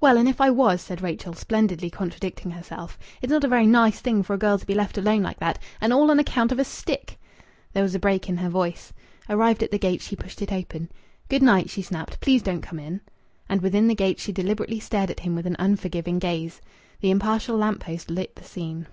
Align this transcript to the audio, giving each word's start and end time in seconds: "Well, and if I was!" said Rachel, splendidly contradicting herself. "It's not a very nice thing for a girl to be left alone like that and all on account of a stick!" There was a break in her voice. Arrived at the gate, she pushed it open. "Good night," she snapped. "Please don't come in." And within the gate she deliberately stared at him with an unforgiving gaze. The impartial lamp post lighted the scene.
"Well, 0.00 0.16
and 0.18 0.28
if 0.28 0.40
I 0.40 0.50
was!" 0.50 0.80
said 0.80 1.02
Rachel, 1.02 1.34
splendidly 1.34 1.90
contradicting 1.90 2.52
herself. 2.52 2.96
"It's 3.20 3.32
not 3.32 3.42
a 3.42 3.48
very 3.48 3.66
nice 3.66 3.98
thing 3.98 4.22
for 4.22 4.32
a 4.32 4.38
girl 4.38 4.56
to 4.56 4.64
be 4.64 4.72
left 4.72 4.96
alone 4.96 5.22
like 5.24 5.40
that 5.40 5.58
and 5.80 5.92
all 5.92 6.12
on 6.12 6.20
account 6.20 6.52
of 6.52 6.60
a 6.60 6.64
stick!" 6.64 7.18
There 7.72 7.82
was 7.82 7.92
a 7.92 7.98
break 7.98 8.28
in 8.28 8.36
her 8.36 8.48
voice. 8.48 8.92
Arrived 9.28 9.64
at 9.64 9.72
the 9.72 9.78
gate, 9.80 10.00
she 10.00 10.14
pushed 10.14 10.40
it 10.40 10.52
open. 10.52 10.90
"Good 11.28 11.42
night," 11.42 11.70
she 11.70 11.82
snapped. 11.82 12.20
"Please 12.20 12.40
don't 12.40 12.60
come 12.60 12.78
in." 12.78 13.00
And 13.48 13.62
within 13.62 13.88
the 13.88 13.96
gate 13.96 14.20
she 14.20 14.30
deliberately 14.30 14.78
stared 14.78 15.10
at 15.10 15.18
him 15.18 15.34
with 15.34 15.44
an 15.44 15.56
unforgiving 15.58 16.20
gaze. 16.20 16.60
The 17.00 17.10
impartial 17.10 17.56
lamp 17.56 17.80
post 17.80 18.08
lighted 18.12 18.36
the 18.36 18.44
scene. 18.44 18.86